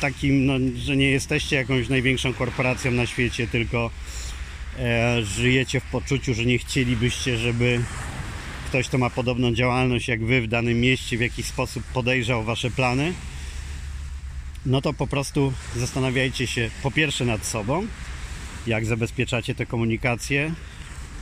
[0.00, 4.27] takim, no, że nie jesteście jakąś największą korporacją na świecie, tylko e,
[5.22, 7.80] żyjecie w poczuciu, że nie chcielibyście, żeby
[8.66, 12.70] ktoś, kto ma podobną działalność jak wy w danym mieście, w jakiś sposób podejrzał wasze
[12.70, 13.12] plany,
[14.66, 17.86] no to po prostu zastanawiajcie się po pierwsze nad sobą,
[18.66, 20.52] jak zabezpieczacie te komunikacje,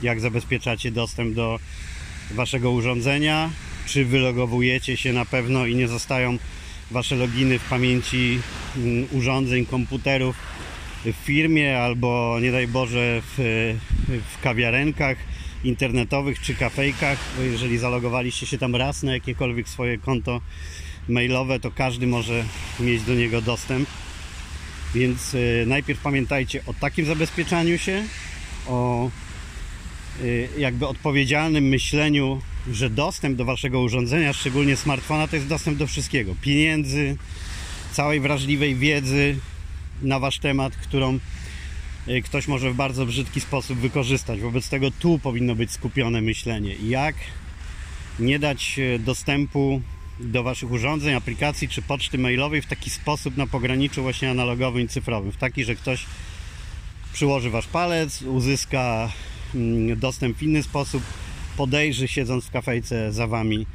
[0.03, 1.59] jak zabezpieczacie dostęp do
[2.31, 3.51] waszego urządzenia,
[3.87, 6.39] czy wylogowujecie się na pewno i nie zostają
[6.91, 8.39] wasze loginy w pamięci
[8.77, 10.37] mm, urządzeń, komputerów
[11.13, 13.37] w firmie albo nie daj Boże w,
[14.09, 15.17] w kawiarenkach
[15.65, 20.41] internetowych czy kafejkach, bo jeżeli zalogowaliście się tam raz na jakiekolwiek swoje konto
[21.09, 22.45] mailowe, to każdy może
[22.81, 23.89] mieć do niego dostęp.
[24.95, 28.05] Więc y, najpierw pamiętajcie o takim zabezpieczaniu się,
[28.67, 29.11] o
[30.23, 32.41] y, jakby odpowiedzialnym myśleniu
[32.73, 36.35] że dostęp do waszego urządzenia, szczególnie smartfona, to jest dostęp do wszystkiego.
[36.41, 37.17] Pieniędzy,
[37.93, 39.37] całej wrażliwej wiedzy
[40.03, 41.19] na wasz temat, którą
[42.07, 44.41] e, ktoś może w bardzo brzydki sposób wykorzystać.
[44.41, 46.75] Wobec tego tu powinno być skupione myślenie.
[46.75, 47.15] Jak
[48.19, 49.83] nie dać e, dostępu
[50.21, 54.89] do waszych urządzeń, aplikacji czy poczty mailowej w taki sposób na pograniczu właśnie analogowym i
[54.89, 55.33] cyfrowym.
[55.33, 56.07] W taki, że ktoś
[57.13, 59.13] przyłoży wasz palec, uzyska
[59.55, 61.03] mm, dostęp w inny sposób,
[61.57, 63.67] podejrzy siedząc w kafejce za wami,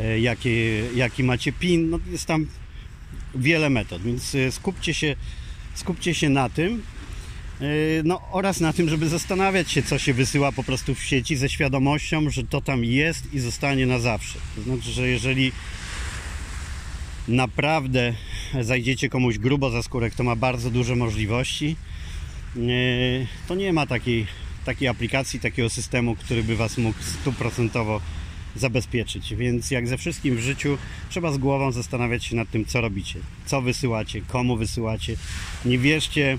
[0.00, 0.50] e, jaki,
[0.94, 1.90] jaki macie pin.
[1.90, 2.46] No, jest tam
[3.34, 5.16] wiele metod, więc e, skupcie się,
[5.74, 6.82] skupcie się na tym.
[7.60, 7.64] E,
[8.04, 11.48] no, oraz na tym, żeby zastanawiać się, co się wysyła po prostu w sieci ze
[11.48, 14.38] świadomością, że to tam jest i zostanie na zawsze.
[14.56, 15.52] To znaczy, że jeżeli
[17.28, 18.14] naprawdę
[18.60, 21.76] zajdziecie komuś grubo za skórę, kto ma bardzo duże możliwości,
[23.48, 24.26] to nie ma takiej
[24.64, 28.00] takiej aplikacji, takiego systemu, który by Was mógł stuprocentowo
[28.56, 29.34] zabezpieczyć.
[29.34, 33.20] Więc jak ze wszystkim w życiu, trzeba z głową zastanawiać się nad tym, co robicie,
[33.46, 35.16] co wysyłacie, komu wysyłacie.
[35.64, 36.38] Nie wierzcie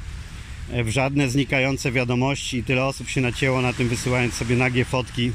[0.83, 2.63] w żadne znikające wiadomości.
[2.63, 5.31] Tyle osób się nacięło na tym, wysyłając sobie nagie fotki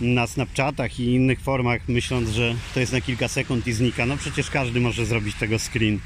[0.00, 4.06] na Snapchatach i innych formach, myśląc, że to jest na kilka sekund i znika.
[4.06, 5.98] No przecież każdy może zrobić tego screen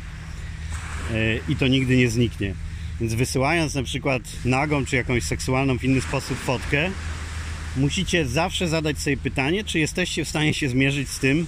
[1.10, 1.14] e,
[1.48, 2.54] i to nigdy nie zniknie.
[3.00, 6.90] Więc wysyłając na przykład nagą czy jakąś seksualną w inny sposób fotkę,
[7.76, 11.46] musicie zawsze zadać sobie pytanie, czy jesteście w stanie się zmierzyć z tym,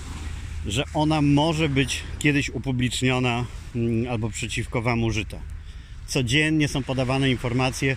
[0.66, 3.44] że ona może być kiedyś upubliczniona
[3.76, 5.38] mm, albo przeciwko Wam użyta.
[6.06, 7.96] Codziennie są podawane informacje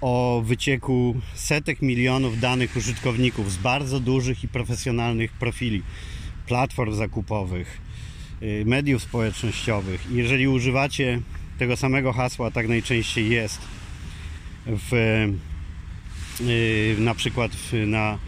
[0.00, 5.82] o wycieku setek milionów danych użytkowników z bardzo dużych i profesjonalnych profili,
[6.46, 7.80] platform zakupowych,
[8.42, 10.06] y, mediów społecznościowych.
[10.10, 11.20] Jeżeli używacie
[11.58, 13.60] tego samego hasła tak najczęściej jest
[14.66, 14.92] w,
[16.98, 17.52] na przykład
[17.86, 18.18] na,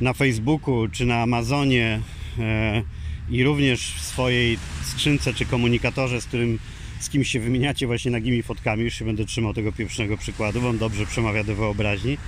[0.00, 2.00] na Facebooku czy na Amazonie
[2.38, 2.82] e,
[3.30, 6.58] i również w swojej skrzynce czy komunikatorze, z którym
[7.00, 10.68] z kimś się wymieniacie właśnie nagimi fotkami, już się będę trzymał tego pierwszego przykładu, bo
[10.68, 12.18] on dobrze przemawia do wyobraźni,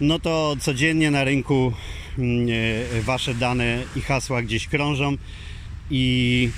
[0.00, 1.72] no to codziennie na rynku
[2.18, 5.16] e, wasze dane i hasła gdzieś krążą
[5.90, 6.50] i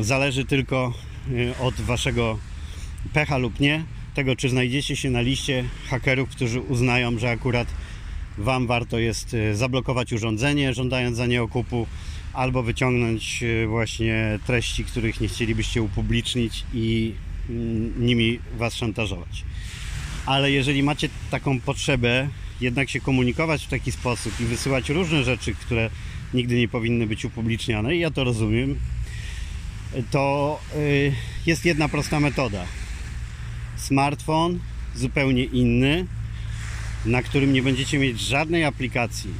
[0.00, 0.94] zależy tylko
[1.30, 2.38] Y, od waszego
[3.12, 3.84] pecha lub nie,
[4.18, 7.68] tego czy znajdziecie się na liście hakerów, którzy uznają, że akurat
[8.38, 11.86] wam warto jest y, zablokować urządzenie, żądając za nie okupu,
[12.32, 17.14] albo wyciągnąć y, właśnie treści, których nie chcielibyście upublicznić i
[17.50, 19.44] mm, nimi was szantażować.
[20.26, 22.28] Ale jeżeli macie taką potrzebę,
[22.60, 25.90] jednak się komunikować w taki sposób i wysyłać różne rzeczy, które
[26.34, 28.78] nigdy nie powinny być upubliczniane, i ja to rozumiem,
[30.10, 31.12] to y,
[31.46, 32.64] jest jedna prosta metoda.
[33.88, 34.58] Smartfon
[34.94, 36.06] zupełnie inny,
[37.06, 39.30] na którym nie będziecie mieć żadnej aplikacji,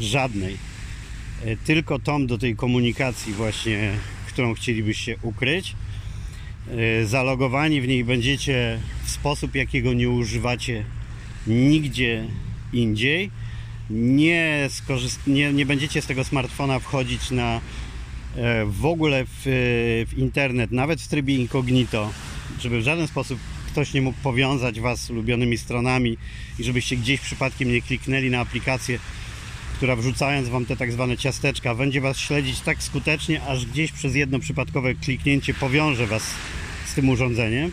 [0.00, 0.56] żadnej,
[1.46, 3.90] y, tylko tom do tej komunikacji właśnie,
[4.26, 5.74] którą chcielibyście ukryć.
[7.02, 10.84] Y, zalogowani w niej będziecie w sposób, jakiego nie używacie
[11.46, 12.24] nigdzie
[12.72, 13.30] indziej.
[13.90, 14.68] Nie,
[15.26, 17.60] nie, nie będziecie z tego smartfona wchodzić na
[18.36, 19.42] E, w ogóle w,
[20.08, 22.10] w, internet, nawet w trybie incognito,
[22.60, 23.38] żeby w żaden sposób
[23.74, 26.18] ktoś nie mógł powiązać Was z ulubionymi stronami
[26.58, 28.98] i żebyście gdzieś przypadkiem nie kliknęli na aplikację,
[29.76, 34.14] która wrzucając Wam te tak zwane ciasteczka, będzie Was śledzić tak skutecznie, aż gdzieś przez
[34.14, 36.22] jedno przypadkowe kliknięcie powiąże Was
[36.86, 37.72] z tym urządzeniem.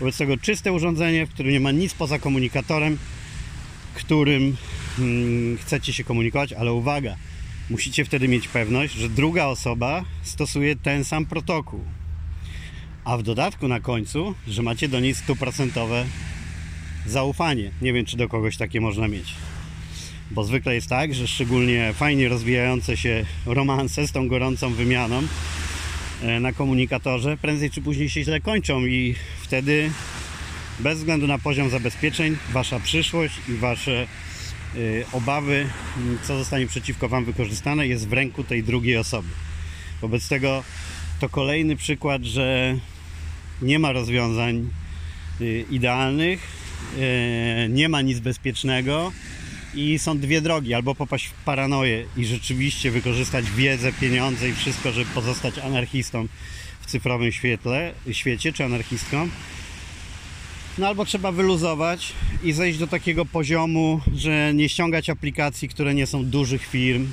[0.00, 2.98] Wobec tego czyste urządzenie, w którym nie ma nic poza komunikatorem,
[3.94, 4.56] którym
[4.96, 7.16] hmm, chcecie się komunikować, ale uwaga,
[7.70, 11.84] musicie wtedy mieć pewność, że druga osoba stosuje ten sam protokół.
[13.04, 16.04] A w dodatku na końcu, że macie do niej stuprocentowe
[17.06, 17.70] zaufanie.
[17.82, 19.34] Nie wiem, czy do kogoś takie można mieć.
[20.30, 25.22] Bo zwykle jest tak, że szczególnie fajnie rozwijające się romanse z tą gorącą wymianą
[26.22, 29.90] e, na komunikatorze prędzej czy później się źle kończą i wtedy
[30.80, 34.06] bez względu na poziom zabezpieczeń wasza przyszłość i wasze
[34.76, 35.68] Y, obawy,
[36.22, 39.28] co zostanie przeciwko Wam wykorzystane, jest w ręku tej drugiej osoby.
[40.00, 40.64] Wobec tego
[41.20, 42.76] to kolejny przykład, że
[43.62, 44.70] nie ma rozwiązań
[45.40, 46.40] y, idealnych,
[46.98, 49.12] y, nie ma nic bezpiecznego
[49.74, 54.92] i są dwie drogi: albo popaść w paranoję i rzeczywiście wykorzystać wiedzę, pieniądze i wszystko,
[54.92, 56.28] żeby pozostać anarchistą
[56.80, 59.28] w cyfrowym świetle, świecie czy anarchistką.
[60.78, 62.12] No albo trzeba wyluzować
[62.42, 67.12] i zejść do takiego poziomu, że nie ściągać aplikacji, które nie są dużych firm,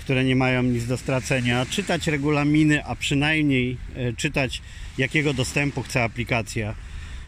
[0.00, 4.62] które nie mają nic do stracenia, czytać regulaminy, a przynajmniej e, czytać
[4.98, 6.74] jakiego dostępu chce aplikacja.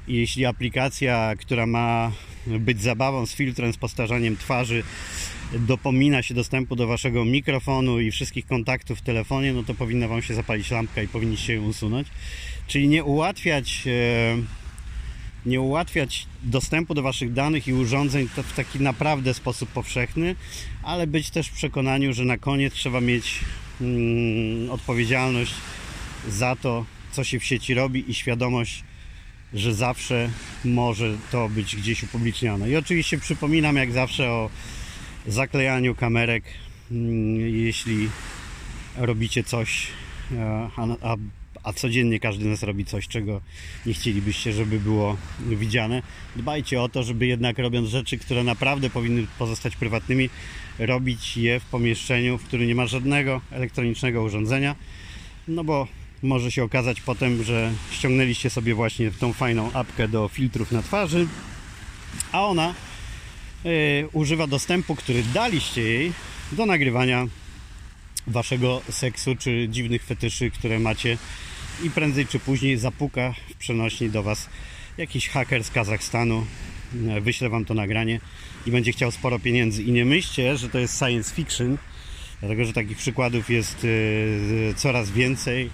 [0.08, 2.12] I jeśli aplikacja, która ma
[2.46, 4.82] być zabawą z filtrem, z postarzaniem twarzy,
[5.52, 10.22] dopomina się dostępu do waszego mikrofonu i wszystkich kontaktów w telefonie, no to powinna wam
[10.22, 12.08] się zapalić lampka i powinniście ją usunąć.
[12.66, 14.36] Czyli nie ułatwiać e,
[15.46, 20.36] nie ułatwiać dostępu do Waszych danych i urządzeń w taki naprawdę sposób powszechny,
[20.82, 23.40] ale być też w przekonaniu, że na koniec trzeba mieć
[23.80, 25.54] mm, odpowiedzialność
[26.28, 26.84] za to,
[27.16, 28.84] co się w sieci robi i świadomość,
[29.54, 30.30] że zawsze
[30.64, 32.70] może to być gdzieś upublicznione.
[32.70, 34.50] I oczywiście przypominam jak zawsze o
[35.26, 36.44] zaklejaniu kamerek,
[36.90, 38.08] mm, jeśli
[38.96, 39.86] robicie coś,
[40.76, 41.16] a, a
[41.62, 43.40] a codziennie każdy z nas robi coś, czego
[43.86, 46.02] nie chcielibyście, żeby było widziane.
[46.36, 50.30] Dbajcie o to, żeby jednak robiąc rzeczy, które naprawdę powinny pozostać prywatnymi,
[50.78, 54.76] robić je w pomieszczeniu, w którym nie ma żadnego elektronicznego urządzenia,
[55.48, 55.88] no bo
[56.26, 61.26] może się okazać potem, że ściągnęliście sobie właśnie tą fajną apkę do filtrów na twarzy,
[62.32, 62.74] a ona
[63.64, 66.12] yy, używa dostępu, który daliście jej
[66.52, 67.26] do nagrywania
[68.26, 71.18] waszego seksu czy dziwnych fetyszy, które macie
[71.82, 74.48] i prędzej czy później zapuka w przenośni do Was
[74.98, 76.46] jakiś haker z Kazachstanu,
[77.08, 78.20] e, wyśle Wam to nagranie
[78.66, 79.82] i będzie chciał sporo pieniędzy.
[79.82, 81.78] I nie myślcie, że to jest science fiction,
[82.40, 83.86] dlatego że takich przykładów jest
[84.70, 85.70] e, coraz więcej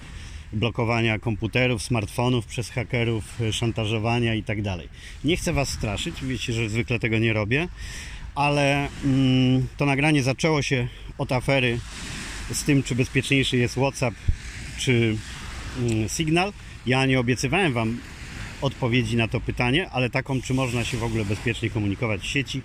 [0.53, 4.57] blokowania komputerów, smartfonów przez hakerów, e, szantażowania i tak.
[5.23, 7.67] Nie chcę Was straszyć, wiecie, że zwykle tego nie robię,
[8.35, 10.87] ale mm, to nagranie zaczęło się
[11.17, 11.79] od afery
[12.51, 14.15] z tym, czy bezpieczniejszy jest WhatsApp,
[14.77, 15.17] czy
[15.79, 16.53] Mm, Signal.
[16.85, 17.97] Ja nie obiecywałem Wam
[18.61, 22.61] odpowiedzi na to pytanie, ale taką, czy można się w ogóle bezpiecznie komunikować w sieci,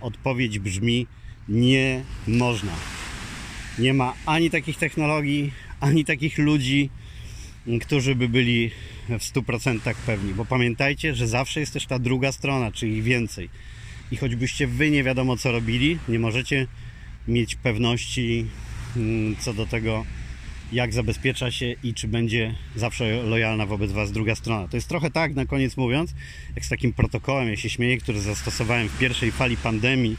[0.00, 1.06] odpowiedź brzmi
[1.48, 2.72] nie można.
[3.78, 6.90] Nie ma ani takich technologii, ani takich ludzi,
[7.80, 8.70] którzy by byli
[9.08, 13.48] w 100% pewni, bo pamiętajcie, że zawsze jest też ta druga strona, czyli więcej.
[14.10, 16.66] I choćbyście wy nie wiadomo co robili, nie możecie
[17.28, 18.46] mieć pewności
[18.96, 20.04] mm, co do tego,
[20.72, 24.68] jak zabezpiecza się i czy będzie zawsze lojalna wobec Was druga strona.
[24.68, 26.14] To jest trochę tak, na koniec mówiąc,
[26.56, 30.16] jak z takim protokołem, ja się śmieję, który zastosowałem w pierwszej fali pandemii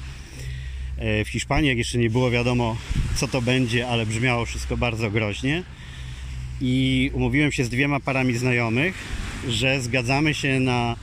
[0.97, 2.77] e, w Hiszpanii, jak jeszcze nie było wiadomo,
[3.15, 5.63] co to będzie, ale brzmiało wszystko bardzo groźnie.
[6.61, 8.95] I umówiłem się z dwiema parami znajomych,
[9.47, 10.95] że zgadzamy się na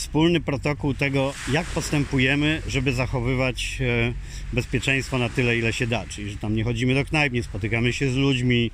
[0.00, 4.12] wspólny protokół tego, jak postępujemy, żeby zachowywać e,
[4.52, 6.06] bezpieczeństwo na tyle, ile się da.
[6.06, 8.70] Czyli, że tam nie chodzimy do knajp, nie spotykamy się z ludźmi,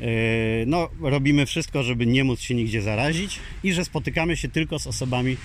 [0.00, 0.06] e,
[0.66, 4.86] no, robimy wszystko, żeby nie móc się nigdzie zarazić i że spotykamy się tylko z
[4.86, 5.36] osobami,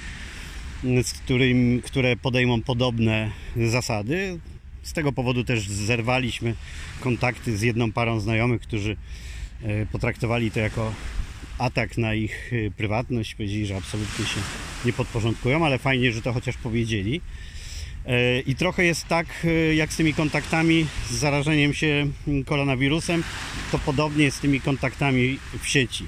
[1.04, 3.32] z którym, które podejmą podobne
[3.68, 4.40] zasady.
[4.84, 6.56] Z tego powodu też zerwaliśmy
[7.00, 8.96] kontakty z jedną parą znajomych, którzy
[9.92, 10.94] potraktowali to jako
[11.58, 13.36] atak na ich e, prywatność.
[13.36, 14.40] Powiedzieli, że absolutnie się
[14.86, 17.22] nie podporządkują, ale fajnie, że to chociaż powiedzieli.
[18.06, 22.08] E, I trochę jest tak, jak z tymi kontaktami z zarażeniem się
[22.46, 23.24] koronawirusem,
[23.72, 26.06] to podobnie jest z tymi kontaktami w sieci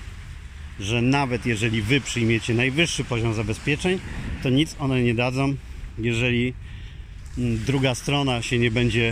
[0.82, 4.00] że nawet jeżeli wy przyjmiecie najwyższy poziom zabezpieczeń,
[4.44, 5.56] to nic one nie dadzą,
[5.98, 6.54] jeżeli
[7.38, 9.10] mm, druga strona się nie będzie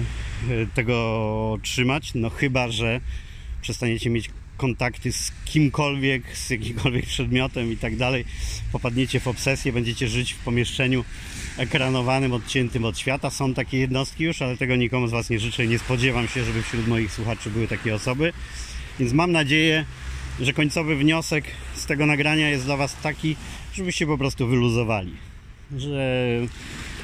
[0.50, 3.02] e, tego trzymać, no chyba, że
[3.62, 8.26] przestaniecie mieć kontakty z kimkolwiek, z jakimkolwiek przedmiotem i tak dalej,
[8.72, 11.06] popadniecie w obsesję, będziecie żyć w pomieszczeniu
[11.58, 13.30] ekranowanym, odciętym od świata.
[13.30, 16.44] Są takie jednostki już, ale tego nikomu z Was nie życzę i nie spodziewam się,
[16.44, 18.34] żeby wśród moich słuchaczy były takie osoby.
[19.00, 19.86] Więc mam nadzieję,
[20.40, 21.44] że końcowy wniosek
[21.76, 23.36] z tego nagrania jest dla Was taki,
[23.74, 25.14] żebyście po prostu wyluzowali.
[25.78, 26.28] Że,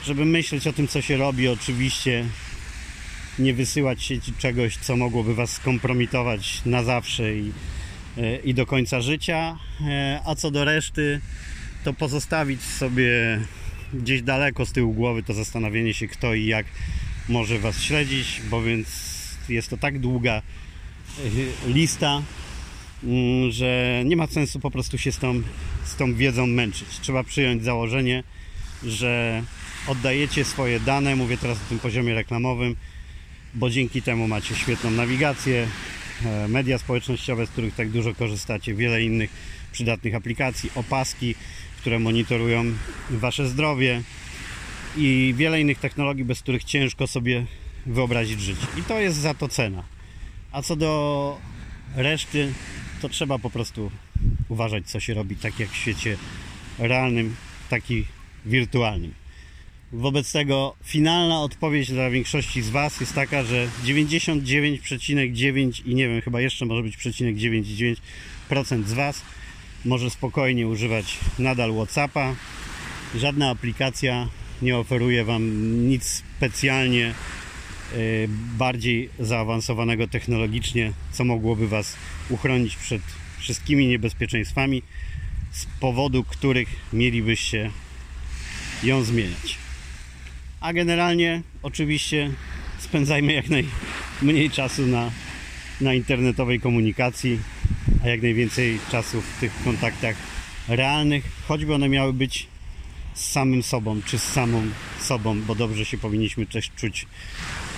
[0.05, 2.25] żeby myśleć o tym, co się robi, oczywiście
[3.39, 7.51] nie wysyłać sieci czegoś, co mogłoby Was skompromitować na zawsze i,
[8.43, 9.57] i do końca życia.
[10.25, 11.21] A co do reszty,
[11.83, 13.39] to pozostawić sobie
[13.93, 16.65] gdzieś daleko z tyłu głowy to zastanowienie się, kto i jak
[17.29, 18.87] może Was śledzić, bo więc
[19.49, 20.41] jest to tak długa
[21.67, 22.21] lista
[23.05, 25.41] Mm, że nie ma sensu po prostu się z tą,
[25.83, 26.87] z tą wiedzą męczyć.
[27.01, 28.23] Trzeba przyjąć założenie,
[28.83, 29.43] że
[29.87, 32.75] oddajecie swoje dane, mówię teraz o tym poziomie reklamowym,
[33.55, 35.67] bo dzięki temu macie świetną nawigację,
[36.25, 39.29] e, media społecznościowe, z których tak dużo korzystacie, wiele innych
[39.71, 41.35] przydatnych aplikacji, opaski,
[41.77, 42.65] które monitorują
[43.09, 44.01] wasze zdrowie
[44.97, 47.45] i wiele innych technologii, bez których ciężko sobie
[47.85, 48.67] wyobrazić życie.
[48.77, 49.83] I to jest za to cena.
[50.51, 51.37] A co do
[51.95, 52.53] reszty,
[53.01, 53.91] to trzeba po prostu
[54.49, 56.17] uważać, co się robi, tak jak w świecie
[56.79, 57.35] realnym,
[57.69, 58.05] tak i
[58.45, 59.24] wirtualnym.
[59.91, 66.21] Wobec tego finalna odpowiedź dla większości z Was jest taka, że 99,9 i nie wiem,
[66.21, 67.95] chyba jeszcze może być przecinek 99%
[68.85, 69.21] z Was
[69.85, 72.35] może spokojnie używać nadal WhatsAppa.
[73.15, 74.27] Żadna aplikacja
[74.61, 75.43] nie oferuje Wam
[75.87, 77.13] nic specjalnie
[77.93, 78.27] Y,
[78.57, 81.95] bardziej zaawansowanego technologicznie, co mogłoby Was
[82.29, 83.01] uchronić przed
[83.39, 84.83] wszystkimi niebezpieczeństwami,
[85.51, 87.71] z powodu których mielibyście
[88.83, 89.64] ją zmieniać.
[90.65, 92.31] A generalnie, oczywiście,
[92.79, 95.11] spędzajmy jak najmniej czasu na,
[95.81, 97.39] na internetowej komunikacji,
[98.03, 100.15] a jak najwięcej czasu w tych kontaktach
[100.67, 102.47] realnych, choćby one miały być
[103.13, 104.63] z samym sobą, czy z samą
[104.99, 107.05] sobą, bo dobrze się powinniśmy też czuć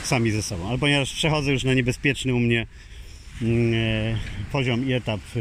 [0.04, 0.70] sami ze sobą.
[0.70, 2.68] Ale ponieważ przechodzę już na niebezpieczny u mnie
[3.42, 3.46] e,
[4.52, 5.40] poziom i etap e,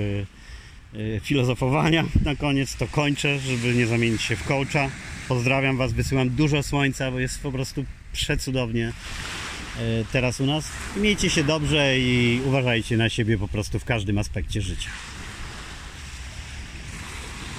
[1.21, 4.91] filozofowania na koniec, to kończę, żeby nie zamienić się w coacha.
[5.29, 8.93] Pozdrawiam Was, wysyłam dużo słońca, bo jest po prostu przecudownie
[10.13, 10.69] teraz u nas.
[10.97, 14.91] Miejcie się dobrze i uważajcie na siebie po prostu w każdym aspekcie życia.